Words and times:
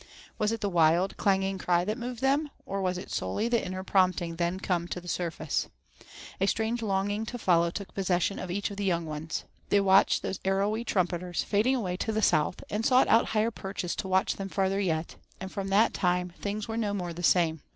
Was 0.39 0.51
it 0.51 0.61
the 0.61 0.67
wild, 0.69 1.15
clanging 1.17 1.59
cry 1.59 1.85
that 1.85 1.95
moved 1.95 2.21
them, 2.21 2.49
or 2.65 2.81
was 2.81 2.97
it 2.97 3.11
solely 3.11 3.47
the 3.47 3.63
inner 3.63 3.83
prompting 3.83 4.37
then 4.37 4.59
come 4.59 4.87
to 4.87 4.99
the 4.99 5.07
surface? 5.07 5.67
A 6.39 6.47
strange 6.47 6.81
longing 6.81 7.23
to 7.27 7.37
follow 7.37 7.69
took 7.69 7.93
possession 7.93 8.39
of 8.39 8.49
each 8.49 8.71
of 8.71 8.77
the 8.77 8.83
young 8.83 9.05
ones. 9.05 9.43
They 9.69 9.79
watched 9.79 10.23
those 10.23 10.39
arrowy 10.43 10.83
trumpeters 10.83 11.43
fading 11.43 11.75
away 11.75 11.97
to 11.97 12.11
the 12.11 12.23
south, 12.23 12.63
and 12.71 12.83
sought 12.83 13.09
out 13.09 13.27
higher 13.27 13.51
perches 13.51 13.95
to 13.97 14.07
watch 14.07 14.37
them 14.37 14.49
farther 14.49 14.79
yet, 14.79 15.17
and 15.39 15.51
from 15.51 15.67
that 15.67 15.93
time 15.93 16.29
things 16.41 16.67
were 16.67 16.77
no 16.77 16.95
more 16.95 17.13
the 17.13 17.21
same. 17.21 17.61